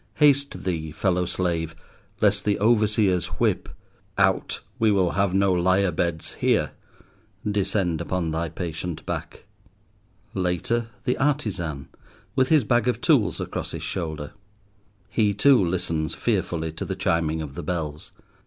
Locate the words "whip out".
3.39-4.61